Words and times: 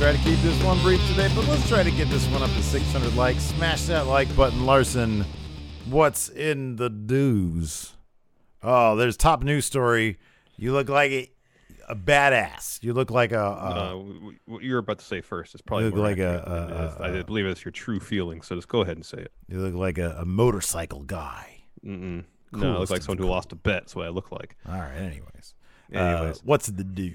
Try 0.00 0.12
to 0.12 0.18
keep 0.24 0.38
this 0.38 0.62
one 0.64 0.80
brief 0.80 1.06
today, 1.08 1.30
but 1.34 1.46
let's 1.46 1.68
try 1.68 1.82
to 1.82 1.90
get 1.90 2.08
this 2.08 2.26
one 2.28 2.42
up 2.42 2.48
to 2.48 2.62
600 2.62 3.14
likes. 3.16 3.42
Smash 3.42 3.82
that 3.82 4.06
like 4.06 4.34
button, 4.34 4.64
Larson. 4.64 5.26
What's 5.90 6.30
in 6.30 6.76
the 6.76 6.88
news? 6.88 7.92
Oh, 8.62 8.96
there's 8.96 9.18
top 9.18 9.42
news 9.42 9.66
story. 9.66 10.18
You 10.56 10.72
look 10.72 10.88
like 10.88 11.10
a, 11.10 11.30
a 11.90 11.94
badass. 11.94 12.82
You 12.82 12.94
look 12.94 13.10
like 13.10 13.32
a, 13.32 13.40
a 13.40 13.42
Uh, 13.44 13.88
w- 13.90 14.14
w- 14.14 14.38
what 14.46 14.62
you're 14.62 14.78
about 14.78 15.00
to 15.00 15.04
say 15.04 15.20
first 15.20 15.54
is 15.54 15.60
probably 15.60 15.90
look 15.90 15.96
like 15.96 16.16
a- 16.18 16.44
a- 16.46 16.74
it 16.74 16.86
is. 16.86 16.96
a- 16.96 17.18
I 17.20 17.22
believe 17.22 17.44
it's 17.44 17.62
your 17.62 17.72
true 17.72 18.00
feeling. 18.00 18.40
So 18.40 18.54
just 18.54 18.68
go 18.68 18.80
ahead 18.80 18.96
and 18.96 19.04
say 19.04 19.18
it. 19.18 19.32
you 19.48 19.58
look 19.58 19.74
like 19.74 19.98
a, 19.98 20.24
motorcycle 20.24 21.02
guy. 21.02 21.64
Mm-mm. 21.84 22.24
Cool, 22.54 22.62
no, 22.62 22.76
I 22.76 22.78
look 22.78 22.88
like 22.90 23.02
someone 23.02 23.18
who 23.18 23.26
lost 23.30 23.52
a 23.52 23.56
bet. 23.56 23.82
That's 23.82 23.94
what 23.94 24.06
I 24.06 24.08
look 24.08 24.32
like. 24.32 24.56
All 24.66 24.78
right. 24.80 24.96
Anyways, 24.96 25.54
Uh, 25.94 25.98
Anyways. 25.98 26.40
what's 26.42 26.68
the 26.68 26.84
do? 26.84 27.12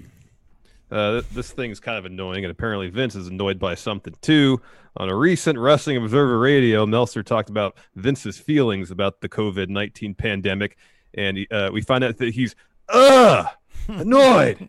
Uh, 0.90 1.22
this 1.32 1.50
thing 1.50 1.70
is 1.70 1.80
kind 1.80 1.98
of 1.98 2.04
annoying, 2.04 2.44
and 2.44 2.50
apparently 2.50 2.88
Vince 2.88 3.14
is 3.14 3.26
annoyed 3.26 3.58
by 3.58 3.74
something 3.74 4.14
too. 4.20 4.60
On 4.98 5.08
a 5.08 5.16
recent 5.16 5.58
Wrestling 5.58 5.96
Observer 5.96 6.38
Radio, 6.38 6.86
Meltzer 6.86 7.22
talked 7.22 7.50
about 7.50 7.76
Vince's 7.96 8.38
feelings 8.38 8.90
about 8.90 9.20
the 9.20 9.28
COVID 9.28 9.68
nineteen 9.68 10.14
pandemic, 10.14 10.76
and 11.14 11.38
he, 11.38 11.48
uh, 11.48 11.70
we 11.70 11.80
find 11.80 12.04
out 12.04 12.16
that 12.18 12.34
he's 12.34 12.54
uh 12.88 13.46
annoyed. 13.88 14.68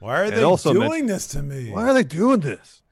Why 0.00 0.20
are 0.20 0.24
And 0.24 0.34
they 0.34 0.72
doing 0.72 1.06
this 1.06 1.26
to 1.28 1.42
me? 1.42 1.70
Why 1.70 1.88
are 1.88 1.94
they 1.94 2.04
doing 2.04 2.40
this? 2.40 2.82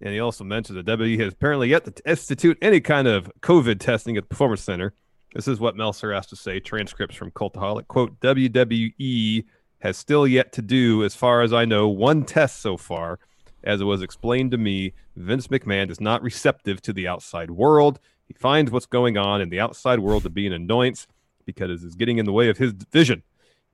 And 0.00 0.12
he 0.12 0.20
also 0.20 0.44
mentioned 0.44 0.78
that 0.78 0.98
WWE 0.98 1.18
has 1.20 1.32
apparently 1.32 1.68
yet 1.68 1.84
to 1.84 2.08
institute 2.08 2.58
any 2.60 2.80
kind 2.80 3.08
of 3.08 3.30
COVID 3.40 3.80
testing 3.80 4.16
at 4.16 4.24
the 4.24 4.28
Performance 4.28 4.62
Center. 4.62 4.94
This 5.34 5.48
is 5.48 5.60
what 5.60 5.76
Meltzer 5.76 6.12
has 6.12 6.26
to 6.28 6.36
say. 6.36 6.60
Transcripts 6.60 7.16
from 7.16 7.30
Cultaholic. 7.30 7.88
Quote, 7.88 8.18
WWE 8.20 9.44
has 9.86 9.96
still 9.96 10.26
yet 10.26 10.52
to 10.52 10.62
do, 10.62 11.04
as 11.04 11.14
far 11.14 11.42
as 11.42 11.52
I 11.52 11.64
know, 11.64 11.88
one 11.88 12.24
test 12.24 12.60
so 12.60 12.76
far. 12.76 13.20
As 13.62 13.80
it 13.80 13.84
was 13.84 14.02
explained 14.02 14.50
to 14.50 14.58
me, 14.58 14.92
Vince 15.14 15.46
McMahon 15.46 15.90
is 15.90 16.00
not 16.00 16.22
receptive 16.22 16.82
to 16.82 16.92
the 16.92 17.06
outside 17.06 17.52
world. 17.52 18.00
He 18.26 18.34
finds 18.34 18.72
what's 18.72 18.86
going 18.86 19.16
on 19.16 19.40
in 19.40 19.48
the 19.48 19.60
outside 19.60 20.00
world 20.00 20.24
to 20.24 20.30
be 20.30 20.46
an 20.46 20.52
annoyance 20.52 21.06
because 21.44 21.70
it 21.70 21.86
is 21.86 21.94
getting 21.94 22.18
in 22.18 22.26
the 22.26 22.32
way 22.32 22.48
of 22.48 22.58
his 22.58 22.72
vision. 22.72 23.22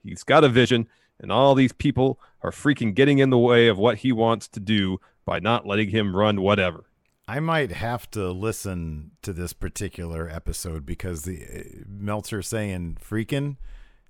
He's 0.05 0.23
got 0.23 0.45
a 0.45 0.49
vision, 0.50 0.87
and 1.19 1.33
all 1.33 1.55
these 1.55 1.73
people 1.73 2.21
are 2.43 2.50
freaking 2.50 2.94
getting 2.94 3.19
in 3.19 3.31
the 3.31 3.39
way 3.39 3.69
of 3.69 3.79
what 3.79 3.99
he 3.99 4.12
wants 4.12 4.49
to 4.49 4.61
do 4.61 5.00
by 5.25 5.39
not 5.39 5.67
letting 5.67 5.89
him 5.89 6.15
run 6.15 6.43
whatever. 6.43 6.84
I 7.27 7.41
might 7.41 7.73
have 7.73 8.11
to 8.11 8.33
listen 8.33 9.12
to 9.23 9.33
this 9.33 9.55
particular 9.55 10.29
episode 10.29 10.84
because 10.84 11.23
the 11.23 11.44
uh, 11.44 11.62
Meltzer 11.89 12.43
saying 12.43 12.99
"freaking" 13.00 13.56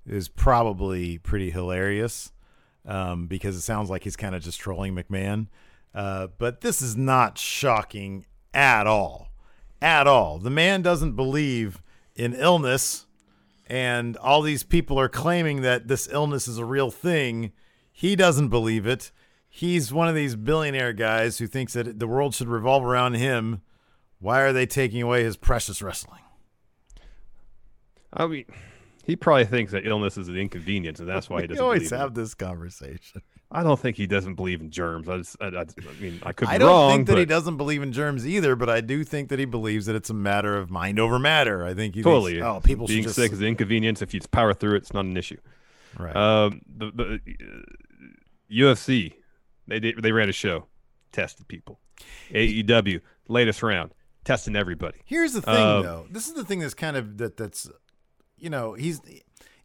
is 0.06 0.28
probably 0.28 1.18
pretty 1.18 1.50
hilarious 1.50 2.32
um, 2.86 3.26
because 3.26 3.56
it 3.56 3.62
sounds 3.62 3.90
like 3.90 4.04
he's 4.04 4.16
kind 4.16 4.34
of 4.34 4.42
just 4.42 4.60
trolling 4.60 4.94
McMahon. 4.94 5.48
Uh, 5.94 6.28
but 6.38 6.60
this 6.60 6.80
is 6.80 6.96
not 6.96 7.38
shocking 7.38 8.24
at 8.54 8.86
all, 8.86 9.28
at 9.80 10.06
all. 10.06 10.38
The 10.38 10.50
man 10.50 10.82
doesn't 10.82 11.14
believe 11.14 11.82
in 12.14 12.34
illness, 12.34 13.06
and 13.66 14.16
all 14.16 14.42
these 14.42 14.62
people 14.62 14.98
are 14.98 15.08
claiming 15.08 15.62
that 15.62 15.88
this 15.88 16.08
illness 16.10 16.48
is 16.48 16.58
a 16.58 16.64
real 16.64 16.90
thing. 16.90 17.52
He 17.92 18.16
doesn't 18.16 18.48
believe 18.48 18.86
it. 18.86 19.12
He's 19.48 19.92
one 19.92 20.08
of 20.08 20.14
these 20.14 20.34
billionaire 20.34 20.94
guys 20.94 21.38
who 21.38 21.46
thinks 21.46 21.74
that 21.74 21.98
the 21.98 22.06
world 22.06 22.34
should 22.34 22.48
revolve 22.48 22.84
around 22.84 23.14
him. 23.14 23.60
Why 24.18 24.40
are 24.40 24.52
they 24.52 24.64
taking 24.64 25.02
away 25.02 25.24
his 25.24 25.36
precious 25.36 25.82
wrestling? 25.82 26.22
I 28.14 28.26
mean, 28.26 28.46
he 29.04 29.16
probably 29.16 29.44
thinks 29.44 29.72
that 29.72 29.86
illness 29.86 30.16
is 30.16 30.28
an 30.28 30.36
inconvenience, 30.36 31.00
and 31.00 31.08
that's 31.08 31.28
why 31.28 31.42
he 31.42 31.46
doesn't. 31.48 31.62
always 31.62 31.88
believe 31.88 32.00
have 32.00 32.08
it. 32.10 32.14
this 32.14 32.34
conversation. 32.34 33.22
I 33.50 33.62
don't 33.62 33.78
think 33.78 33.96
he 33.98 34.06
doesn't 34.06 34.36
believe 34.36 34.60
in 34.62 34.70
germs. 34.70 35.08
I, 35.08 35.18
just, 35.18 35.36
I, 35.40 35.48
I, 35.48 35.60
I 35.60 36.00
mean, 36.00 36.20
I 36.22 36.32
could 36.32 36.48
be 36.48 36.54
I 36.54 36.58
don't 36.58 36.68
wrong, 36.68 36.90
think 36.92 37.08
that 37.08 37.18
he 37.18 37.26
doesn't 37.26 37.58
believe 37.58 37.82
in 37.82 37.92
germs 37.92 38.26
either, 38.26 38.56
but 38.56 38.70
I 38.70 38.80
do 38.80 39.04
think 39.04 39.28
that 39.28 39.38
he 39.38 39.44
believes 39.44 39.84
that 39.86 39.94
it's 39.94 40.08
a 40.08 40.14
matter 40.14 40.56
of 40.56 40.70
mind 40.70 40.98
over 40.98 41.18
matter. 41.18 41.64
I 41.66 41.74
think 41.74 41.94
he 41.94 42.02
totally. 42.02 42.32
thinks, 42.34 42.46
oh, 42.46 42.60
people 42.60 42.86
being 42.86 43.02
just 43.02 43.16
sick 43.16 43.30
is 43.30 43.40
an 43.40 43.46
inconvenience. 43.46 44.00
If 44.00 44.14
you 44.14 44.20
just 44.20 44.30
power 44.30 44.54
through 44.54 44.74
it, 44.74 44.78
it's 44.78 44.94
not 44.94 45.04
an 45.04 45.16
issue. 45.18 45.36
right. 45.98 46.16
Um, 46.16 46.62
the, 46.66 46.90
the 46.92 47.20
uh, 47.44 48.06
UFC, 48.50 49.12
they 49.66 49.80
did, 49.80 50.02
they 50.02 50.12
ran 50.12 50.28
a 50.28 50.32
show, 50.32 50.66
tested 51.12 51.46
people. 51.48 51.78
AEW, 52.30 53.00
latest 53.28 53.62
round, 53.62 53.92
testing 54.24 54.56
everybody. 54.56 54.98
Here's 55.04 55.34
the 55.34 55.42
thing, 55.42 55.54
Um, 55.54 55.82
though. 55.82 56.06
This 56.10 56.26
is 56.28 56.34
the 56.34 56.44
thing 56.44 56.60
that's 56.60 56.74
kind 56.74 56.96
of 56.96 57.18
that 57.18 57.36
that's, 57.36 57.68
you 58.42 58.50
know, 58.50 58.74
he's. 58.74 59.00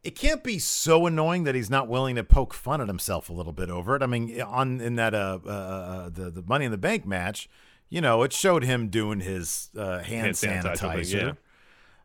It 0.03 0.15
can't 0.15 0.43
be 0.43 0.57
so 0.59 1.05
annoying 1.05 1.43
that 1.43 1.55
he's 1.55 1.69
not 1.69 1.89
willing 1.89 2.15
to 2.15 2.23
poke 2.23 2.53
fun 2.53 2.79
at 2.79 2.87
himself 2.87 3.29
a 3.29 3.33
little 3.33 3.51
bit 3.51 3.69
over 3.69 3.95
it. 3.95 4.01
I 4.01 4.05
mean, 4.05 4.39
on 4.41 4.79
in 4.79 4.95
that 4.95 5.13
uh, 5.13 5.39
uh, 5.45 5.49
uh 5.49 6.09
the 6.09 6.29
the 6.29 6.43
Money 6.43 6.65
in 6.65 6.71
the 6.71 6.77
Bank 6.77 7.05
match, 7.05 7.49
you 7.89 7.99
know, 7.99 8.23
it 8.23 8.31
showed 8.31 8.63
him 8.63 8.87
doing 8.87 9.19
his 9.19 9.69
uh, 9.75 9.99
hand, 9.99 10.27
Hand 10.27 10.35
sanitizer 10.35 11.37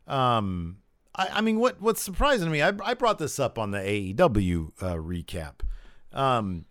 sanitizer. 0.07 0.11
Um, 0.11 0.77
I, 1.15 1.29
I 1.33 1.41
mean, 1.41 1.59
what 1.59 1.81
what's 1.81 2.01
surprising 2.01 2.47
to 2.47 2.51
me, 2.51 2.61
I, 2.61 2.73
I 2.83 2.93
brought 2.93 3.19
this 3.19 3.39
up 3.39 3.57
on 3.57 3.71
the 3.71 3.79
AEW 3.79 4.71
uh, 4.81 4.95
recap. 4.95 5.61
Um, 6.11 6.65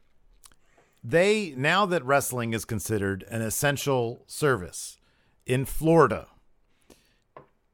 they 1.02 1.54
now 1.56 1.86
that 1.86 2.04
wrestling 2.04 2.52
is 2.52 2.64
considered 2.64 3.24
an 3.30 3.42
essential 3.42 4.24
service 4.26 4.98
in 5.46 5.64
Florida, 5.64 6.28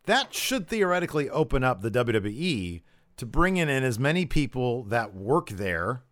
that 0.08 0.34
should 0.34 0.69
theoretically 0.69 1.31
open 1.31 1.62
up 1.62 1.81
the 1.81 1.90
WWE 1.90 2.82
to 3.16 3.26
bring 3.26 3.56
in 3.56 3.69
as 3.69 3.99
many 3.99 4.26
people 4.26 4.84
that 4.84 5.14
work 5.14 5.50
there 5.50 6.02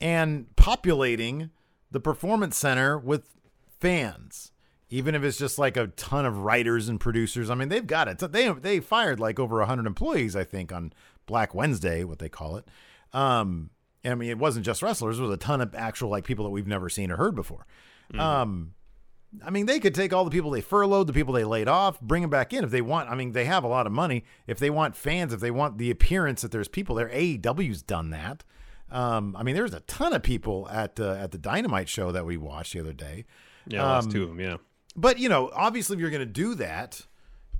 and 0.00 0.54
populating 0.56 1.50
the 1.90 2.00
performance 2.00 2.56
center 2.56 2.98
with 2.98 3.28
fans 3.78 4.52
even 4.90 5.14
if 5.14 5.22
it's 5.22 5.38
just 5.38 5.58
like 5.58 5.76
a 5.76 5.86
ton 5.86 6.26
of 6.26 6.38
writers 6.38 6.88
and 6.88 7.00
producers. 7.00 7.48
I 7.48 7.54
mean, 7.54 7.68
they've 7.68 7.86
got 7.86 8.08
it. 8.08 8.18
They 8.18 8.52
they 8.52 8.80
fired 8.80 9.20
like 9.20 9.38
over 9.38 9.58
100 9.58 9.86
employees, 9.86 10.34
I 10.34 10.44
think, 10.44 10.72
on 10.72 10.92
Black 11.26 11.54
Wednesday, 11.54 12.02
what 12.02 12.18
they 12.18 12.28
call 12.28 12.56
it. 12.56 12.66
Um, 13.12 13.70
I 14.04 14.16
mean, 14.16 14.30
it 14.30 14.38
wasn't 14.38 14.66
just 14.66 14.82
wrestlers; 14.82 15.18
it 15.18 15.22
was 15.22 15.30
a 15.30 15.36
ton 15.36 15.60
of 15.60 15.74
actual 15.74 16.10
like 16.10 16.24
people 16.24 16.44
that 16.44 16.50
we've 16.50 16.66
never 16.66 16.88
seen 16.88 17.10
or 17.12 17.16
heard 17.16 17.36
before. 17.36 17.66
Um, 18.18 18.74
I 19.44 19.50
mean, 19.50 19.66
they 19.66 19.78
could 19.78 19.94
take 19.94 20.12
all 20.12 20.24
the 20.24 20.30
people 20.30 20.50
they 20.50 20.60
furloughed, 20.60 21.06
the 21.06 21.12
people 21.12 21.32
they 21.34 21.44
laid 21.44 21.68
off, 21.68 22.00
bring 22.00 22.22
them 22.22 22.30
back 22.30 22.52
in 22.52 22.64
if 22.64 22.70
they 22.70 22.80
want. 22.80 23.08
I 23.08 23.14
mean, 23.14 23.32
they 23.32 23.44
have 23.44 23.62
a 23.62 23.68
lot 23.68 23.86
of 23.86 23.92
money. 23.92 24.24
If 24.46 24.58
they 24.58 24.70
want 24.70 24.96
fans, 24.96 25.32
if 25.32 25.40
they 25.40 25.52
want 25.52 25.78
the 25.78 25.90
appearance 25.90 26.42
that 26.42 26.50
there's 26.50 26.66
people 26.68 26.96
there, 26.96 27.08
AEW's 27.08 27.82
done 27.82 28.10
that. 28.10 28.42
Um, 28.90 29.36
I 29.38 29.44
mean, 29.44 29.54
there's 29.54 29.72
a 29.72 29.80
ton 29.80 30.12
of 30.12 30.22
people 30.24 30.68
at 30.68 30.98
uh, 30.98 31.12
at 31.12 31.30
the 31.30 31.38
Dynamite 31.38 31.88
show 31.88 32.10
that 32.10 32.26
we 32.26 32.36
watched 32.36 32.72
the 32.72 32.80
other 32.80 32.92
day. 32.92 33.24
Yeah, 33.68 33.84
last 33.84 34.06
Um, 34.06 34.10
two 34.12 34.22
of 34.24 34.28
them. 34.30 34.40
Yeah. 34.40 34.56
But 34.96 35.20
you 35.20 35.28
know, 35.28 35.50
obviously, 35.54 35.94
if 35.94 36.00
you're 36.00 36.10
going 36.10 36.20
to 36.20 36.26
do 36.26 36.56
that, 36.56 37.06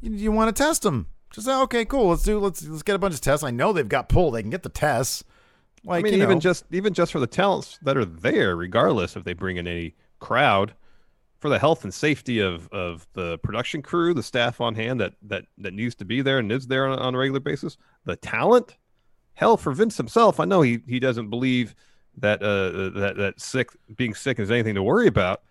you, 0.01 0.11
you 0.13 0.33
want 0.33 0.55
to 0.55 0.61
test 0.61 0.83
them. 0.83 1.07
Just 1.33 1.47
say, 1.47 1.55
okay, 1.55 1.85
cool. 1.85 2.09
Let's 2.09 2.25
do. 2.25 2.41
Let's 2.41 2.67
let's 2.67 2.83
get 2.83 2.97
a 2.97 2.99
bunch 2.99 3.15
of 3.15 3.21
tests. 3.21 3.45
I 3.45 3.53
know 3.53 3.73
they've 3.73 3.89
got 3.89 4.09
pull. 4.09 4.33
They 4.33 4.43
can 4.43 4.51
get 4.51 4.65
the 4.65 4.69
tests. 4.69 5.23
Like, 5.85 6.01
I 6.01 6.11
mean, 6.11 6.15
even 6.15 6.31
know, 6.31 6.41
just 6.41 6.65
even 6.73 6.93
just 6.93 7.13
for 7.13 7.21
the 7.21 7.29
talents 7.29 7.79
that 7.83 7.97
are 7.97 8.05
there, 8.05 8.57
regardless 8.57 9.15
if 9.15 9.23
they 9.23 9.33
bring 9.33 9.57
in 9.57 9.69
any 9.69 9.95
crowd, 10.19 10.75
for 11.41 11.49
the 11.49 11.59
health 11.59 11.85
and 11.85 11.93
safety 11.93 12.39
of 12.39 12.69
of 12.69 13.07
the 13.15 13.39
production 13.39 13.83
crew, 13.83 14.15
the 14.15 14.23
staff 14.23 14.61
on 14.61 14.75
hand 14.75 15.01
that 15.01 15.15
that 15.23 15.45
that 15.59 15.75
needs 15.75 15.95
to 15.97 16.05
be 16.05 16.23
there 16.23 16.39
and 16.39 16.53
is 16.53 16.67
there 16.67 16.87
on, 16.87 16.99
on 16.99 17.15
a 17.15 17.19
regular 17.19 17.41
basis, 17.41 17.77
the 18.05 18.17
talent. 18.17 18.77
Hell, 19.35 19.57
for 19.57 19.73
Vince 19.73 19.97
himself, 19.97 20.39
I 20.39 20.45
know 20.45 20.61
he 20.61 20.81
he 20.87 21.01
doesn't 21.01 21.31
believe 21.31 21.75
that 22.19 22.43
uh 22.43 22.91
that 23.01 23.17
that 23.17 23.41
sick 23.41 23.71
being 23.97 24.15
sick 24.15 24.39
is 24.39 24.51
anything 24.51 24.75
to 24.75 24.83
worry 24.83 25.07
about. 25.07 25.43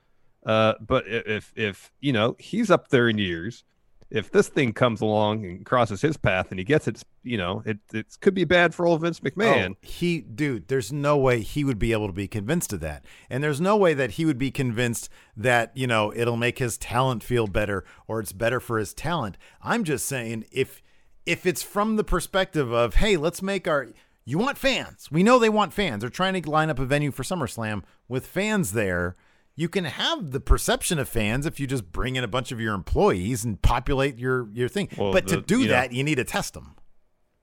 Uh, 0.45 0.75
but 0.79 1.05
if 1.07 1.51
if 1.55 1.91
you 1.99 2.13
know 2.13 2.35
he's 2.39 2.69
up 2.71 2.89
there 2.89 3.09
in 3.09 3.17
years, 3.17 3.63
if 4.11 4.31
this 4.31 4.47
thing 4.47 4.73
comes 4.73 5.01
along 5.01 5.45
and 5.45 5.65
crosses 5.65 6.01
his 6.01 6.17
path 6.17 6.47
and 6.49 6.59
he 6.59 6.65
gets 6.65 6.87
it, 6.87 7.03
you 7.23 7.37
know, 7.37 7.61
it 7.65 7.77
it 7.93 8.17
could 8.21 8.33
be 8.33 8.43
bad 8.43 8.73
for 8.73 8.85
old 8.85 9.01
Vince 9.01 9.21
oh, 9.23 9.29
McMahon. 9.29 9.71
Oh, 9.71 9.77
he, 9.81 10.21
dude, 10.21 10.67
there's 10.67 10.91
no 10.91 11.17
way 11.17 11.41
he 11.41 11.63
would 11.63 11.77
be 11.77 11.91
able 11.91 12.07
to 12.07 12.13
be 12.13 12.27
convinced 12.27 12.73
of 12.73 12.79
that. 12.79 13.05
And 13.29 13.43
there's 13.43 13.61
no 13.61 13.77
way 13.77 13.93
that 13.93 14.11
he 14.11 14.25
would 14.25 14.39
be 14.39 14.51
convinced 14.51 15.09
that, 15.37 15.71
you 15.75 15.85
know, 15.85 16.11
it'll 16.15 16.37
make 16.37 16.57
his 16.57 16.77
talent 16.77 17.23
feel 17.23 17.45
better 17.45 17.85
or 18.07 18.19
it's 18.19 18.33
better 18.33 18.59
for 18.59 18.79
his 18.79 18.93
talent. 18.93 19.37
I'm 19.61 19.83
just 19.83 20.05
saying 20.05 20.45
if 20.51 20.81
if 21.25 21.45
it's 21.45 21.61
from 21.61 21.95
the 21.95 22.03
perspective 22.03 22.71
of, 22.71 22.95
hey, 22.95 23.15
let's 23.15 23.43
make 23.43 23.67
our 23.67 23.89
you 24.25 24.37
want 24.37 24.57
fans. 24.57 25.09
We 25.11 25.23
know 25.23 25.39
they 25.39 25.49
want 25.49 25.73
fans. 25.73 26.01
They're 26.01 26.09
trying 26.09 26.39
to 26.39 26.49
line 26.49 26.69
up 26.69 26.79
a 26.79 26.85
venue 26.85 27.11
for 27.11 27.23
SummerSlam 27.23 27.83
with 28.07 28.25
fans 28.25 28.73
there. 28.73 29.15
You 29.59 29.67
can 29.67 29.83
have 29.83 30.31
the 30.31 30.39
perception 30.39 30.99
of 30.99 31.09
fans 31.09 31.45
if 31.45 31.59
you 31.59 31.67
just 31.67 31.91
bring 31.91 32.15
in 32.15 32.23
a 32.23 32.29
bunch 32.29 32.53
of 32.53 32.61
your 32.61 32.73
employees 32.73 33.43
and 33.43 33.61
populate 33.61 34.17
your 34.17 34.47
your 34.53 34.69
thing. 34.69 34.87
Well, 34.97 35.11
but 35.11 35.27
to 35.27 35.41
do 35.41 35.59
you 35.59 35.67
know- 35.67 35.73
that, 35.73 35.91
you 35.91 36.01
need 36.01 36.15
to 36.15 36.23
test 36.23 36.53
them. 36.53 36.75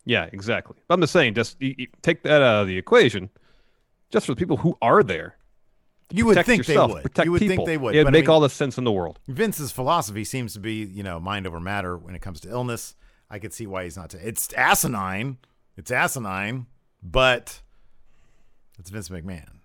Yeah, 0.07 0.31
exactly. 0.33 0.77
I'm 0.89 0.99
just 1.03 1.13
saying, 1.13 1.35
just 1.35 1.61
you, 1.61 1.75
you 1.77 1.87
take 2.01 2.23
that 2.23 2.41
out 2.41 2.63
of 2.63 2.69
the 2.69 2.79
equation, 2.79 3.29
just 4.09 4.25
for 4.25 4.33
the 4.33 4.37
people 4.37 4.57
who 4.57 4.79
are 4.81 5.03
there. 5.03 5.37
You 6.11 6.25
would 6.25 6.43
think 6.47 6.67
yourself, 6.67 6.89
they 6.89 6.95
would. 6.95 7.03
Protect 7.03 7.25
you 7.27 7.33
would 7.33 7.41
people. 7.41 7.57
think 7.57 7.67
they 7.67 7.77
would. 7.77 7.95
It'd 7.95 8.07
but 8.07 8.09
I 8.09 8.13
make 8.13 8.23
mean, 8.25 8.31
all 8.31 8.41
the 8.41 8.49
sense 8.49 8.79
in 8.79 8.85
the 8.85 8.93
world. 8.93 9.19
Vince's 9.29 9.71
philosophy 9.71 10.25
seems 10.25 10.55
to 10.55 10.61
be, 10.61 10.85
you 10.85 11.03
know, 11.03 11.21
mind 11.21 11.47
over 11.47 11.61
matter 11.61 11.99
when 11.99 12.15
it 12.15 12.23
comes 12.23 12.41
to 12.41 12.49
illness. 12.49 12.95
I 13.29 13.39
could 13.39 13.53
see 13.53 13.67
why 13.67 13.85
he's 13.85 13.97
not. 13.99 14.09
T- 14.09 14.19
it's 14.23 14.55
asinine. 14.55 15.37
It's 15.77 15.91
asinine, 15.91 16.65
but 17.03 17.61
it's 18.79 18.89
Vince 18.89 19.11
McMahon. 19.11 19.59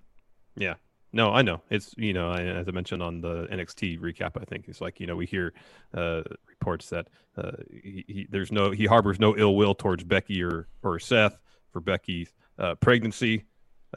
Yeah. 0.58 0.74
No, 1.14 1.32
I 1.34 1.42
know. 1.42 1.62
It's 1.70 1.94
you 1.98 2.14
know, 2.14 2.32
I, 2.32 2.42
as 2.42 2.68
I 2.68 2.72
mentioned 2.72 3.04
on 3.04 3.20
the 3.22 3.48
NXT 3.52 4.00
recap, 4.00 4.42
I 4.42 4.46
think 4.46 4.66
it's 4.68 4.80
like 4.80 5.00
you 5.00 5.08
know 5.08 5.16
we 5.16 5.26
hear 5.26 5.54
uh, 5.94 6.22
reports 6.48 6.90
that 6.90 7.08
uh, 7.38 7.52
he, 7.70 8.06
he 8.08 8.28
there's 8.30 8.52
no 8.52 8.72
he 8.72 8.86
harbors 8.86 9.20
no 9.20 9.36
ill 9.38 9.56
will 9.56 9.76
towards 9.76 10.04
Becky 10.04 10.42
or 10.42 10.68
or 10.84 11.00
Seth 11.00 11.38
for 11.72 11.82
Becky's 11.82 12.32
uh, 12.58 12.76
pregnancy. 12.76 13.46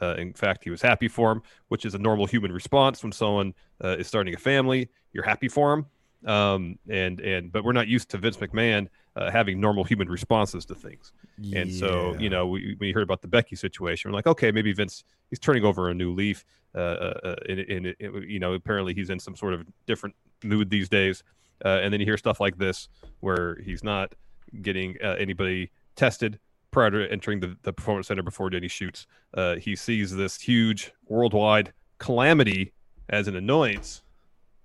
Uh, 0.01 0.15
in 0.17 0.33
fact, 0.33 0.65
he 0.65 0.69
was 0.69 0.81
happy 0.81 1.07
for 1.07 1.31
him, 1.31 1.41
which 1.69 1.85
is 1.85 1.95
a 1.95 1.97
normal 1.97 2.25
human 2.25 2.51
response 2.51 3.01
when 3.01 3.13
someone 3.13 3.53
uh, 3.81 3.95
is 3.97 4.07
starting 4.07 4.35
a 4.35 4.37
family. 4.37 4.89
You're 5.13 5.23
happy 5.23 5.47
for 5.47 5.73
him, 5.73 5.85
um, 6.29 6.77
and 6.89 7.21
and 7.21 7.49
but 7.49 7.63
we're 7.63 7.71
not 7.71 7.87
used 7.87 8.09
to 8.09 8.17
Vince 8.17 8.37
McMahon 8.37 8.89
uh, 9.15 9.31
having 9.31 9.59
normal 9.59 9.83
human 9.83 10.09
responses 10.09 10.65
to 10.65 10.75
things. 10.75 11.13
And 11.55 11.73
so, 11.73 12.15
you 12.19 12.29
know, 12.29 12.47
we, 12.47 12.75
we 12.79 12.91
heard 12.91 13.03
about 13.03 13.21
the 13.21 13.27
Becky 13.27 13.55
situation. 13.55 14.11
We're 14.11 14.15
like, 14.15 14.27
okay, 14.27 14.51
maybe 14.51 14.73
Vince 14.73 15.03
he's 15.29 15.39
turning 15.39 15.63
over 15.63 15.89
a 15.89 15.93
new 15.93 16.13
leaf. 16.13 16.45
Uh, 16.73 16.79
uh, 16.79 17.19
uh, 17.23 17.35
and, 17.47 17.59
and 17.59 17.85
it, 17.87 17.97
you 18.27 18.39
know, 18.39 18.53
apparently 18.53 18.93
he's 18.93 19.09
in 19.09 19.19
some 19.19 19.35
sort 19.35 19.53
of 19.53 19.65
different 19.85 20.15
mood 20.43 20.69
these 20.69 20.89
days. 20.89 21.23
Uh, 21.63 21.79
and 21.81 21.93
then 21.93 22.01
you 22.01 22.05
hear 22.05 22.17
stuff 22.17 22.39
like 22.39 22.57
this 22.57 22.89
where 23.21 23.55
he's 23.63 23.83
not 23.83 24.13
getting 24.61 24.95
uh, 25.03 25.15
anybody 25.17 25.71
tested 25.95 26.39
prior 26.71 26.91
to 26.91 27.09
entering 27.09 27.39
the, 27.39 27.55
the 27.63 27.71
performance 27.71 28.07
center 28.07 28.23
before 28.23 28.53
any 28.53 28.67
shoots. 28.67 29.07
Uh, 29.33 29.55
he 29.55 29.75
sees 29.75 30.13
this 30.13 30.39
huge 30.41 30.91
worldwide 31.07 31.71
calamity 31.97 32.73
as 33.09 33.29
an 33.29 33.35
annoyance 33.37 34.01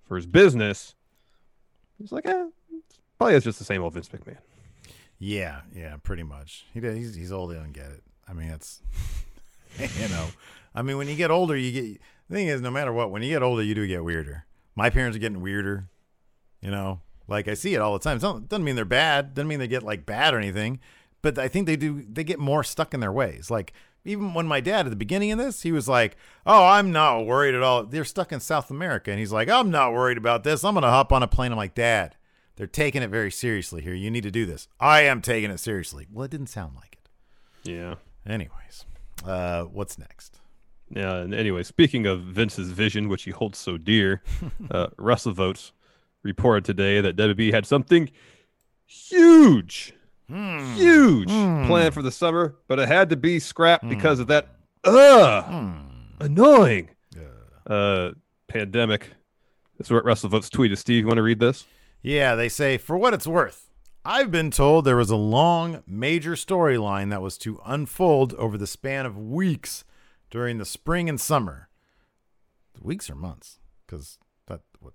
for 0.05 0.17
his 0.17 0.26
business. 0.26 0.97
He's 1.99 2.11
like, 2.11 2.26
eh, 2.26 2.47
probably 3.20 3.37
is 3.37 3.44
just 3.44 3.58
the 3.58 3.67
same 3.67 3.82
old 3.82 3.93
Vince 3.93 4.08
McMahon. 4.08 4.38
Yeah, 5.19 5.61
yeah, 5.76 5.96
pretty 6.02 6.22
much. 6.22 6.64
He 6.72 6.81
he's 6.81 7.14
he's 7.14 7.31
old. 7.31 7.50
He 7.50 7.56
doesn't 7.58 7.75
get 7.75 7.90
it. 7.90 8.02
I 8.26 8.32
mean, 8.32 8.49
it's 8.49 8.81
you 9.78 10.08
know, 10.08 10.28
I 10.75 10.81
mean, 10.81 10.96
when 10.96 11.06
you 11.06 11.17
get 11.17 11.31
older, 11.31 11.55
you 11.55 11.70
get. 11.70 12.00
The 12.31 12.37
thing 12.37 12.46
is, 12.46 12.62
no 12.62 12.70
matter 12.70 12.94
what, 12.94 13.11
when 13.11 13.22
you 13.22 13.28
get 13.28 13.43
older, 13.43 13.62
you 13.62 13.75
do 13.75 13.87
get 13.87 14.05
weirder. 14.05 14.46
My 14.75 14.88
parents 14.88 15.17
are 15.17 15.20
getting 15.20 15.43
weirder. 15.43 15.90
You 16.62 16.70
know, 16.70 17.02
like 17.28 17.46
I 17.46 17.52
see 17.52 17.75
it 17.75 17.82
all 17.82 17.93
the 17.93 17.99
time. 17.99 18.17
It 18.17 18.49
doesn't 18.49 18.64
mean 18.64 18.76
they're 18.76 18.87
bad. 18.87 19.34
Doesn't 19.34 19.49
mean 19.49 19.58
they 19.58 19.69
get 19.69 19.82
like 19.82 20.06
bad 20.06 20.32
or 20.32 20.38
anything. 20.38 20.81
But 21.20 21.38
I 21.38 21.49
think 21.49 21.66
they 21.66 21.76
do. 21.76 22.02
They 22.11 22.25
get 22.25 22.38
more 22.38 22.64
stuck 22.64 22.94
in 22.94 23.00
their 23.00 23.12
ways. 23.12 23.50
Like 23.50 23.75
even 24.06 24.32
when 24.32 24.46
my 24.46 24.61
dad 24.61 24.87
at 24.87 24.90
the 24.90 24.96
beginning 24.96 25.31
of 25.32 25.38
this, 25.38 25.61
he 25.61 25.73
was 25.73 25.88
like, 25.88 26.16
"Oh, 26.46 26.64
I'm 26.64 26.90
not 26.90 27.26
worried 27.26 27.55
at 27.55 27.62
all." 27.62 27.84
They're 27.84 28.06
stuck 28.06 28.32
in 28.32 28.40
South 28.40 28.70
America, 28.70 29.11
and 29.11 29.20
he's 29.20 29.32
like, 29.32 29.50
"I'm 29.50 29.70
not 29.70 29.93
worried 29.93 30.16
about 30.16 30.43
this. 30.43 30.64
I'm 30.64 30.73
gonna 30.73 30.88
hop 30.88 31.12
on 31.12 31.23
a 31.23 31.28
plane." 31.28 31.52
I'm 31.52 31.58
like, 31.58 31.75
"Dad, 31.75 32.16
they're 32.60 32.66
taking 32.66 33.02
it 33.02 33.08
very 33.10 33.30
seriously 33.30 33.80
here. 33.82 33.94
You 33.94 34.10
need 34.10 34.22
to 34.22 34.30
do 34.30 34.44
this." 34.46 34.68
I 34.78 35.00
am 35.02 35.22
taking 35.22 35.50
it 35.50 35.58
seriously. 35.58 36.06
Well, 36.12 36.24
it 36.24 36.30
didn't 36.30 36.48
sound 36.48 36.74
like 36.76 36.98
it. 37.64 37.70
Yeah. 37.70 37.94
Anyways, 38.26 38.84
uh, 39.24 39.64
what's 39.64 39.98
next? 39.98 40.38
Yeah. 40.90 41.16
And 41.16 41.34
anyway, 41.34 41.62
speaking 41.62 42.06
of 42.06 42.20
Vince's 42.22 42.70
vision, 42.70 43.08
which 43.08 43.22
he 43.22 43.30
holds 43.30 43.58
so 43.58 43.78
dear, 43.78 44.22
uh, 44.70 44.88
WrestleVotes 44.98 45.70
reported 46.22 46.64
today 46.66 47.00
that 47.00 47.16
WB 47.16 47.52
had 47.52 47.64
something 47.64 48.10
huge, 48.86 49.94
Hmm. 50.28 50.74
huge 50.74 51.28
planned 51.28 51.94
for 51.94 52.02
the 52.02 52.10
summer, 52.12 52.56
but 52.68 52.78
it 52.78 52.86
had 52.88 53.10
to 53.10 53.16
be 53.16 53.38
scrapped 53.40 53.88
because 53.88 54.20
of 54.20 54.26
that 54.28 54.48
uh 54.84 55.42
annoying 56.20 56.90
uh 57.66 58.10
pandemic. 58.48 59.10
This 59.78 59.86
is 59.88 59.90
what 59.92 60.04
WrestleVotes 60.04 60.48
tweeted. 60.50 60.78
Steve, 60.78 61.00
you 61.00 61.06
want 61.06 61.16
to 61.16 61.22
read 61.22 61.40
this? 61.40 61.64
Yeah, 62.02 62.35
they 62.35 62.49
say, 62.49 62.79
for 62.79 62.97
what 62.97 63.12
it's 63.12 63.26
worth, 63.26 63.70
I've 64.05 64.31
been 64.31 64.50
told 64.50 64.85
there 64.85 64.97
was 64.97 65.11
a 65.11 65.17
long, 65.17 65.82
major 65.87 66.32
storyline 66.32 67.11
that 67.11 67.20
was 67.20 67.37
to 67.38 67.61
unfold 67.67 68.32
over 68.35 68.56
the 68.56 68.67
span 68.67 69.05
of 69.05 69.19
weeks 69.19 69.85
during 70.31 70.56
the 70.56 70.64
spring 70.64 71.08
and 71.08 71.20
summer. 71.20 71.69
Weeks 72.81 73.11
or 73.11 73.14
months? 73.14 73.58
Because 73.87 74.19
that 74.47 74.61
what, 74.81 74.94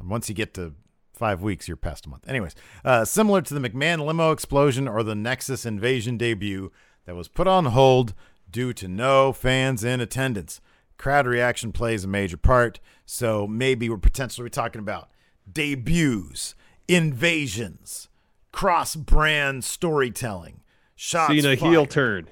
once 0.00 0.28
you 0.28 0.34
get 0.36 0.54
to 0.54 0.74
five 1.12 1.42
weeks, 1.42 1.66
you're 1.66 1.76
past 1.76 2.06
a 2.06 2.08
month. 2.08 2.28
Anyways, 2.28 2.54
uh, 2.84 3.04
similar 3.04 3.42
to 3.42 3.54
the 3.54 3.68
McMahon 3.68 4.06
limo 4.06 4.30
explosion 4.30 4.86
or 4.86 5.02
the 5.02 5.16
Nexus 5.16 5.66
invasion 5.66 6.16
debut 6.16 6.70
that 7.06 7.16
was 7.16 7.26
put 7.26 7.48
on 7.48 7.64
hold 7.66 8.14
due 8.48 8.72
to 8.74 8.86
no 8.86 9.32
fans 9.32 9.82
in 9.82 10.00
attendance. 10.00 10.60
Crowd 10.96 11.26
reaction 11.26 11.72
plays 11.72 12.04
a 12.04 12.08
major 12.08 12.36
part, 12.36 12.78
so 13.04 13.48
maybe 13.48 13.88
we're 13.88 13.98
potentially 13.98 14.50
talking 14.50 14.80
about 14.80 15.10
debuts, 15.52 16.54
invasions, 16.86 18.08
cross-brand 18.52 19.64
storytelling, 19.64 20.60
shots. 20.96 21.32
Cena 21.34 21.54
heel 21.54 21.84
fired. 21.84 21.90
turn. 21.90 22.28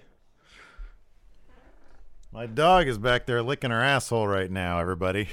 My 2.33 2.45
dog 2.47 2.87
is 2.87 2.99
back 2.99 3.25
there 3.25 3.43
licking 3.43 3.71
her 3.71 3.81
asshole 3.83 4.29
right 4.29 4.51
now. 4.51 4.79
Everybody. 4.79 5.29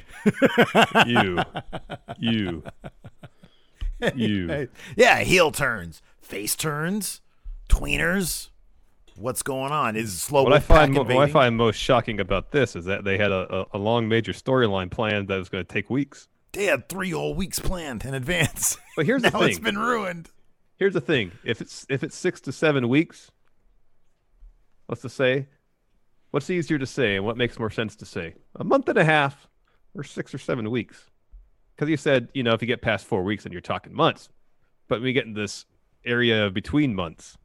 You, 1.06 1.40
you, 2.18 2.64
you. 4.16 4.70
Yeah, 4.96 5.20
heel 5.20 5.52
turns, 5.52 6.02
face 6.22 6.56
turns, 6.56 7.22
tweeners. 7.70 8.50
What's 9.16 9.44
going 9.44 9.72
on? 9.72 9.96
Is 9.96 10.22
slow 10.22 10.44
What 10.44 10.54
I 10.54 10.60
find 10.60 10.94
mo- 10.94 11.04
what 11.04 11.18
I 11.18 11.28
find 11.28 11.56
most 11.56 11.76
shocking 11.78 12.20
about 12.20 12.52
this 12.52 12.76
is 12.76 12.86
that 12.86 13.04
they 13.04 13.18
had 13.18 13.32
a, 13.32 13.62
a, 13.62 13.66
a 13.74 13.78
long 13.78 14.08
major 14.08 14.32
storyline 14.32 14.90
planned 14.90 15.28
that 15.28 15.38
was 15.38 15.50
going 15.50 15.64
to 15.64 15.72
take 15.72 15.90
weeks. 15.90 16.28
They 16.54 16.66
had 16.66 16.88
three 16.88 17.12
whole 17.12 17.34
weeks 17.34 17.60
planned 17.60 18.06
in 18.06 18.14
advance. 18.14 18.78
But 18.96 19.06
here's 19.06 19.22
now 19.24 19.32
the 19.32 19.40
thing. 19.40 19.50
it's 19.50 19.60
been 19.60 19.78
ruined. 19.78 20.30
Here's 20.78 20.94
the 20.94 21.02
thing: 21.02 21.32
if 21.44 21.62
it's 21.62 21.86
if 21.90 22.04
it's 22.04 22.16
six 22.16 22.40
to 22.42 22.52
seven 22.52 22.90
weeks, 22.90 23.32
let's 24.88 25.02
just 25.02 25.16
say, 25.18 25.48
what's 26.32 26.50
easier 26.50 26.78
to 26.78 26.86
say 26.86 27.16
and 27.16 27.26
what 27.26 27.38
makes 27.38 27.58
more 27.60 27.70
sense 27.72 27.96
to 27.98 28.06
say? 28.06 28.36
A 28.56 28.64
month 28.64 28.88
and 28.88 28.98
a 28.98 29.04
half, 29.04 29.48
or 29.96 30.04
six 30.04 30.34
or 30.34 30.38
seven 30.38 30.70
weeks? 30.70 31.10
Because 31.76 31.90
you 31.90 31.98
said, 31.98 32.30
you 32.34 32.44
know, 32.44 32.54
if 32.54 32.62
you 32.62 32.68
get 32.68 32.82
past 32.82 33.06
four 33.06 33.24
weeks, 33.24 33.44
then 33.44 33.52
you're 33.52 33.62
talking 33.62 33.94
months. 33.94 34.30
But 34.88 35.02
we 35.02 35.12
get 35.14 35.26
in 35.26 35.34
this 35.34 35.66
area 36.06 36.46
of 36.46 36.54
between 36.54 36.94
months. 36.94 37.38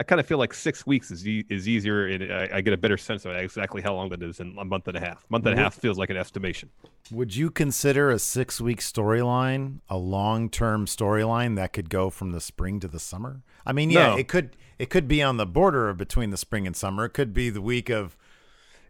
I 0.00 0.02
kind 0.02 0.18
of 0.18 0.26
feel 0.26 0.38
like 0.38 0.54
six 0.54 0.86
weeks 0.86 1.10
is 1.10 1.28
e- 1.28 1.44
is 1.50 1.68
easier, 1.68 2.06
and 2.06 2.32
I, 2.32 2.48
I 2.54 2.60
get 2.62 2.72
a 2.72 2.78
better 2.78 2.96
sense 2.96 3.26
of 3.26 3.32
exactly 3.36 3.82
how 3.82 3.94
long 3.94 4.08
that 4.08 4.22
is 4.22 4.40
in 4.40 4.56
a 4.58 4.64
month 4.64 4.88
and 4.88 4.96
a 4.96 5.00
half. 5.00 5.26
Month 5.28 5.44
and 5.44 5.58
a 5.58 5.62
half 5.62 5.74
feels 5.74 5.98
like 5.98 6.08
an 6.08 6.16
estimation. 6.16 6.70
Would 7.12 7.36
you 7.36 7.50
consider 7.50 8.10
a 8.10 8.18
six 8.18 8.62
week 8.62 8.80
storyline 8.80 9.80
a 9.90 9.98
long 9.98 10.48
term 10.48 10.86
storyline 10.86 11.54
that 11.56 11.74
could 11.74 11.90
go 11.90 12.08
from 12.08 12.32
the 12.32 12.40
spring 12.40 12.80
to 12.80 12.88
the 12.88 12.98
summer? 12.98 13.42
I 13.66 13.74
mean, 13.74 13.90
yeah, 13.90 14.12
No. 14.12 14.16
it 14.16 14.26
could 14.26 14.56
it 14.78 14.88
could 14.88 15.06
be 15.06 15.22
on 15.22 15.36
the 15.36 15.44
border 15.44 15.90
of 15.90 15.98
between 15.98 16.30
the 16.30 16.38
spring 16.38 16.66
and 16.66 16.74
summer. 16.74 17.04
It 17.04 17.10
could 17.10 17.34
be 17.34 17.50
the 17.50 17.60
week 17.60 17.90
of 17.90 18.16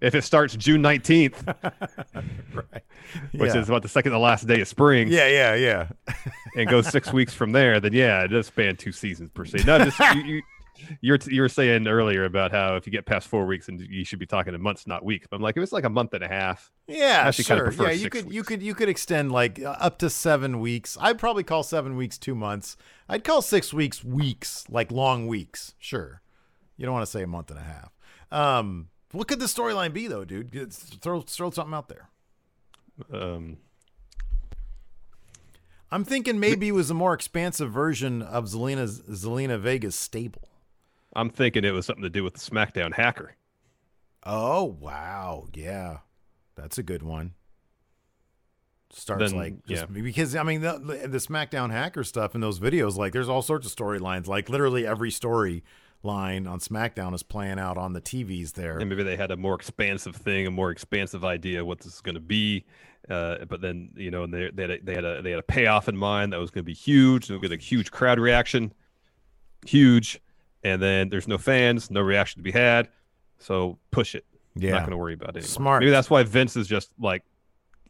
if 0.00 0.14
it 0.14 0.22
starts 0.22 0.54
June 0.54 0.80
19th, 0.80 1.44
right. 2.54 2.82
which 3.32 3.52
yeah. 3.52 3.60
is 3.60 3.68
about 3.68 3.82
the 3.82 3.88
second 3.88 4.12
to 4.12 4.18
last 4.18 4.46
day 4.46 4.60
of 4.60 4.68
spring, 4.68 5.08
yeah, 5.08 5.26
yeah, 5.26 5.54
yeah. 5.56 5.88
and 6.56 6.70
goes 6.70 6.86
six 6.86 7.12
weeks 7.12 7.34
from 7.34 7.50
there, 7.50 7.80
then 7.80 7.92
yeah, 7.92 8.22
it 8.22 8.28
does 8.28 8.46
span 8.46 8.76
two 8.76 8.92
seasons 8.92 9.28
per 9.30 9.44
se. 9.44 9.64
No, 9.66 9.78
just 9.84 9.98
you, 10.14 10.22
you, 10.22 10.42
you're 11.00 11.18
you 11.26 11.42
were 11.42 11.48
saying 11.48 11.86
earlier 11.88 12.24
about 12.24 12.50
how 12.50 12.76
if 12.76 12.86
you 12.86 12.92
get 12.92 13.06
past 13.06 13.28
four 13.28 13.46
weeks, 13.46 13.68
and 13.68 13.80
you 13.80 14.04
should 14.04 14.18
be 14.18 14.26
talking 14.26 14.54
in 14.54 14.60
months, 14.60 14.86
not 14.86 15.04
weeks. 15.04 15.26
But 15.30 15.36
I'm 15.36 15.42
like, 15.42 15.56
if 15.56 15.62
it's 15.62 15.72
like 15.72 15.84
a 15.84 15.90
month 15.90 16.14
and 16.14 16.22
a 16.24 16.28
half, 16.28 16.70
Yeah, 16.86 17.22
actually 17.26 17.44
kinda 17.44 17.72
sure. 17.72 17.86
yeah, 17.86 17.92
you 17.92 18.10
could 18.10 18.32
you 18.32 18.42
could 18.42 18.62
you 18.62 18.74
could 18.74 18.88
extend 18.88 19.32
like 19.32 19.60
uh, 19.60 19.76
up 19.78 19.98
to 19.98 20.10
seven 20.10 20.60
weeks. 20.60 20.96
I'd 21.00 21.18
probably 21.18 21.42
call 21.44 21.62
seven 21.62 21.96
weeks 21.96 22.18
two 22.18 22.34
months. 22.34 22.76
I'd 23.08 23.24
call 23.24 23.42
six 23.42 23.72
weeks 23.72 24.04
weeks, 24.04 24.64
like 24.68 24.90
long 24.92 25.26
weeks. 25.26 25.74
Sure, 25.78 26.22
you 26.76 26.84
don't 26.86 26.94
want 26.94 27.04
to 27.06 27.10
say 27.10 27.22
a 27.22 27.26
month 27.26 27.50
and 27.50 27.58
a 27.58 27.62
half. 27.62 27.92
Um, 28.30 28.88
what 29.12 29.26
could 29.26 29.40
the 29.40 29.46
storyline 29.46 29.92
be 29.92 30.06
though, 30.06 30.24
dude? 30.24 30.72
Throw 30.72 31.20
throw 31.22 31.50
something 31.50 31.74
out 31.74 31.88
there. 31.88 32.08
um, 33.12 33.56
I'm 35.92 36.04
thinking 36.04 36.38
maybe 36.38 36.68
it 36.68 36.72
was 36.72 36.90
a 36.90 36.94
more 36.94 37.14
expansive 37.14 37.72
version 37.72 38.22
of 38.22 38.44
Zelina 38.44 38.86
Zelina 38.86 39.58
Vega's 39.60 39.96
stable. 39.96 40.48
I'm 41.14 41.30
thinking 41.30 41.64
it 41.64 41.72
was 41.72 41.86
something 41.86 42.02
to 42.02 42.10
do 42.10 42.24
with 42.24 42.34
the 42.34 42.40
SmackDown 42.40 42.94
hacker. 42.94 43.36
Oh 44.24 44.64
wow, 44.64 45.46
yeah, 45.54 45.98
that's 46.54 46.78
a 46.78 46.82
good 46.82 47.02
one. 47.02 47.34
Starts 48.92 49.30
Then, 49.30 49.38
like 49.38 49.66
just 49.66 49.86
yeah. 49.88 50.02
because 50.02 50.34
I 50.34 50.42
mean 50.42 50.62
the, 50.62 50.78
the 51.08 51.18
SmackDown 51.18 51.70
hacker 51.70 52.02
stuff 52.02 52.34
in 52.34 52.40
those 52.40 52.58
videos, 52.58 52.96
like 52.96 53.12
there's 53.12 53.28
all 53.28 53.42
sorts 53.42 53.66
of 53.66 53.74
storylines. 53.74 54.26
Like 54.26 54.48
literally 54.48 54.86
every 54.86 55.10
story 55.10 55.62
line 56.02 56.46
on 56.46 56.58
SmackDown 56.58 57.14
is 57.14 57.22
playing 57.22 57.58
out 57.58 57.78
on 57.78 57.92
the 57.92 58.00
TVs 58.00 58.52
there. 58.52 58.78
And 58.78 58.88
maybe 58.88 59.02
they 59.02 59.16
had 59.16 59.30
a 59.30 59.36
more 59.36 59.54
expansive 59.54 60.16
thing, 60.16 60.46
a 60.46 60.50
more 60.50 60.70
expansive 60.70 61.24
idea 61.24 61.60
of 61.60 61.66
what 61.66 61.78
this 61.80 61.94
is 61.94 62.00
going 62.00 62.14
to 62.14 62.20
be. 62.20 62.64
Uh, 63.08 63.44
but 63.46 63.60
then 63.60 63.90
you 63.96 64.10
know, 64.10 64.24
and 64.24 64.34
they 64.34 64.50
they 64.52 64.62
had 64.62 64.70
a, 64.70 64.82
they 64.82 64.94
had 64.94 65.04
a 65.04 65.22
they 65.22 65.30
had 65.30 65.40
a 65.40 65.44
payoff 65.44 65.88
in 65.88 65.96
mind 65.96 66.32
that 66.32 66.38
was 66.38 66.50
going 66.50 66.62
to 66.62 66.66
be 66.66 66.74
huge. 66.74 67.28
They 67.28 67.38
get 67.38 67.52
a 67.52 67.56
huge 67.56 67.90
crowd 67.90 68.18
reaction, 68.18 68.72
huge, 69.66 70.20
and 70.64 70.80
then 70.82 71.08
there's 71.08 71.28
no 71.28 71.38
fans, 71.38 71.90
no 71.90 72.00
reaction 72.00 72.38
to 72.40 72.42
be 72.42 72.50
had. 72.52 72.88
So 73.38 73.78
push 73.90 74.14
it. 74.14 74.24
yeah, 74.56 74.72
Not 74.72 74.80
going 74.80 74.90
to 74.90 74.96
worry 74.96 75.14
about 75.14 75.30
it 75.30 75.36
anymore. 75.38 75.48
Smart. 75.48 75.80
Maybe 75.80 75.90
that's 75.90 76.10
why 76.10 76.22
Vince 76.22 76.56
is 76.56 76.66
just 76.66 76.90
like 76.98 77.22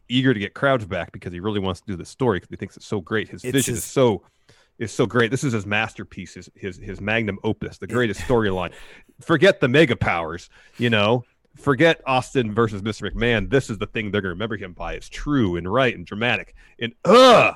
eager 0.09 0.33
to 0.33 0.39
get 0.39 0.53
crowds 0.53 0.85
back 0.85 1.11
because 1.11 1.31
he 1.33 1.39
really 1.39 1.59
wants 1.59 1.81
to 1.81 1.87
do 1.87 1.95
the 1.95 2.05
story 2.05 2.37
because 2.39 2.49
he 2.49 2.55
thinks 2.55 2.77
it's 2.77 2.85
so 2.85 3.01
great. 3.01 3.29
His 3.29 3.43
It's 3.43 3.51
vision 3.53 3.73
his- 3.75 3.83
is 3.83 3.89
so 3.89 4.23
is 4.79 4.91
so 4.91 5.05
great. 5.05 5.29
This 5.29 5.43
is 5.43 5.53
his 5.53 5.65
masterpiece, 5.65 6.33
his 6.33 6.49
his, 6.55 6.77
his 6.77 6.99
magnum 7.01 7.37
opus, 7.43 7.77
the 7.77 7.87
greatest 7.87 8.19
storyline. 8.27 8.71
Forget 9.21 9.59
the 9.59 9.67
mega 9.67 9.95
powers, 9.95 10.49
you 10.77 10.89
know. 10.89 11.23
Forget 11.57 12.01
Austin 12.07 12.53
versus 12.53 12.81
Mr. 12.81 13.11
McMahon. 13.11 13.49
This 13.49 13.69
is 13.69 13.77
the 13.77 13.85
thing 13.85 14.09
they're 14.09 14.21
going 14.21 14.29
to 14.29 14.35
remember 14.35 14.55
him 14.55 14.71
by. 14.71 14.93
It's 14.93 15.09
true 15.09 15.57
and 15.57 15.71
right 15.71 15.93
and 15.93 16.05
dramatic 16.05 16.55
and 16.79 16.93
uh 17.03 17.51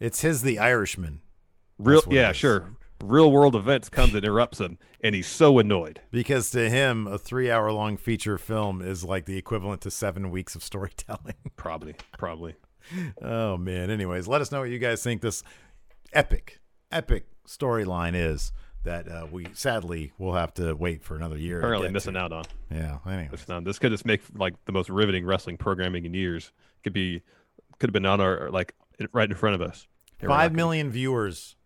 it's 0.00 0.20
his 0.22 0.42
The 0.42 0.58
Irishman 0.58 1.20
real. 1.78 1.98
That's 1.98 2.06
what 2.08 2.16
it 2.16 2.18
Yeah, 2.18 2.32
sure. 2.32 2.70
Real 3.02 3.32
world 3.32 3.56
events 3.56 3.88
comes 3.88 4.14
and 4.14 4.24
interrupts 4.24 4.60
him, 4.60 4.78
and 5.00 5.12
he's 5.14 5.26
so 5.26 5.58
annoyed. 5.58 6.00
because 6.12 6.50
to 6.50 6.70
him 6.70 7.08
a 7.08 7.18
three 7.18 7.50
hour 7.50 7.72
long 7.72 7.96
feature 7.96 8.38
film 8.38 8.80
is 8.80 9.02
like 9.02 9.26
the 9.26 9.36
equivalent 9.36 9.80
to 9.82 9.90
seven 9.90 10.30
weeks 10.30 10.54
of 10.54 10.62
storytelling. 10.62 11.34
Probably, 11.56 11.94
probably. 12.16 12.54
Oh 13.20 13.56
man. 13.56 13.90
Anyways, 13.90 14.26
let 14.28 14.40
us 14.40 14.50
know 14.52 14.60
what 14.60 14.70
you 14.70 14.78
guys 14.78 15.02
think 15.02 15.20
this 15.20 15.42
epic, 16.12 16.60
epic 16.90 17.26
storyline 17.46 18.14
is 18.14 18.52
that 18.84 19.08
uh, 19.08 19.26
we 19.30 19.46
sadly 19.52 20.12
will 20.18 20.34
have 20.34 20.54
to 20.54 20.74
wait 20.74 21.02
for 21.02 21.16
another 21.16 21.36
year. 21.36 21.58
Apparently 21.58 21.90
missing 21.90 22.14
to. 22.14 22.20
out 22.20 22.32
on. 22.32 22.44
Yeah. 22.70 22.98
Anyways. 23.06 23.44
This, 23.64 23.78
could 23.78 23.92
just 23.92 24.04
make 24.04 24.22
like 24.34 24.54
the 24.64 24.72
most 24.72 24.88
riveting 24.90 25.24
wrestling 25.24 25.56
programming 25.56 26.04
in 26.04 26.14
years. 26.14 26.52
Could 26.82 26.92
be, 26.92 27.22
could 27.78 27.90
have 27.90 27.92
been 27.92 28.06
on 28.06 28.20
our 28.20 28.50
like 28.50 28.74
right 29.12 29.28
in 29.28 29.36
front 29.36 29.54
of 29.54 29.62
us. 29.62 29.86
Five 30.24 30.52
million 30.52 30.90
viewers. 30.90 31.56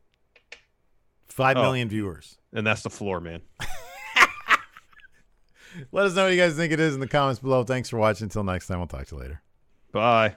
Five 1.37 1.59
Oh. 1.59 1.63
million 1.63 1.89
viewers. 1.91 2.39
and 2.55 2.67
that's 2.67 2.83
the 2.83 2.89
floor, 2.91 3.21
man. 3.21 3.43
Let 5.93 6.07
us 6.07 6.15
know 6.15 6.25
what 6.25 6.33
you 6.33 6.39
guys 6.41 6.55
think 6.57 6.73
it 6.73 6.81
is 6.81 6.95
in 6.95 7.01
the 7.01 7.07
comments 7.07 7.41
below. 7.41 7.63
Thanks 7.63 7.91
for 7.91 7.99
watching. 7.99 8.25
Until 8.25 8.43
next 8.43 8.67
time, 8.69 8.79
we'll 8.79 8.87
talk 8.87 9.07
to 9.09 9.17
you 9.17 9.21
later. 9.21 9.43
Bye. 9.93 10.37